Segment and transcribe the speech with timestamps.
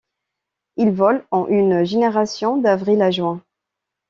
[0.77, 3.43] Il vole en une génération, d'avril à juin.